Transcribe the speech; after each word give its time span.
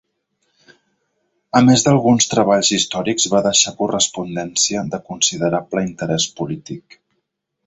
A 1.59 1.59
més 1.67 1.83
d'alguns 1.87 2.27
treballs 2.31 2.71
històrics 2.77 3.27
va 3.35 3.43
deixar 3.49 3.75
correspondència 3.83 4.85
de 4.97 5.03
considerable 5.13 5.85
interès 5.91 6.31
polític. 6.43 6.99